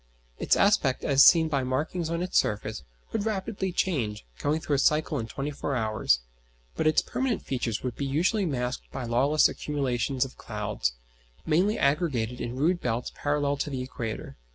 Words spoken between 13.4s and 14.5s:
to the equator.